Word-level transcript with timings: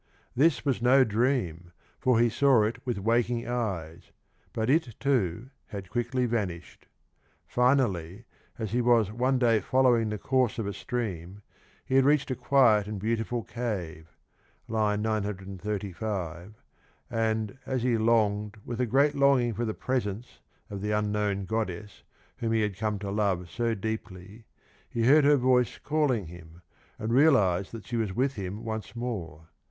This 0.35 0.65
was 0.65 0.81
no 0.81 1.03
dream, 1.03 1.73
for 1.99 2.19
he 2.19 2.27
saw 2.27 2.63
it 2.63 2.83
with 2.87 2.97
waking 2.97 3.47
eyes, 3.47 4.11
but 4.51 4.67
it, 4.67 4.95
too, 4.99 5.51
had 5.67 5.91
quickly 5.91 6.25
vanished. 6.25 6.87
Finally, 7.45 8.25
as 8.57 8.71
he 8.71 8.81
was 8.81 9.11
one 9.11 9.37
day 9.37 9.59
following 9.59 10.09
the 10.09 10.17
course 10.17 10.57
of 10.57 10.65
a 10.65 10.73
stream, 10.73 11.43
he 11.85 11.93
had 11.97 12.03
reached 12.03 12.31
a 12.31 12.35
quiet 12.35 12.87
and 12.87 12.99
beautiful 12.99 13.43
cave 13.43 14.07
(935), 14.67 16.55
and, 17.11 17.59
as 17.67 17.83
he 17.83 17.95
longed 17.95 18.57
with 18.65 18.81
a 18.81 18.87
great 18.87 19.13
longing 19.13 19.53
for 19.53 19.65
the 19.65 19.75
presence 19.75 20.39
of 20.71 20.81
the 20.81 20.89
unknown 20.89 21.45
goddess 21.45 22.01
whom 22.37 22.53
he 22.53 22.61
had 22.61 22.75
come 22.75 22.97
to 22.97 23.11
love 23.11 23.51
so 23.51 23.75
deeply, 23.75 24.45
he 24.89 25.03
heard 25.05 25.25
her 25.25 25.37
voice 25.37 25.77
calling 25.77 26.25
him, 26.25 26.63
and 26.97 27.13
realised 27.13 27.71
that 27.71 27.85
she 27.85 27.97
was 27.97 28.11
with 28.15 28.33
him 28.33 28.63
once 28.65 28.95
more. 28.95 29.49